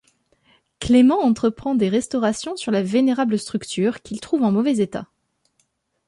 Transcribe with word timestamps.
Clément 0.79 1.19
entreprend 1.19 1.75
des 1.75 1.87
restaurations 1.87 2.55
sur 2.55 2.71
la 2.71 2.81
vénérable 2.81 3.37
structure, 3.37 4.01
qu'il 4.01 4.19
trouve 4.19 4.41
en 4.41 4.51
mauvais 4.51 4.77
état. 4.79 5.05